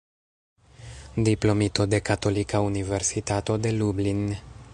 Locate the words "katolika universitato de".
2.01-3.71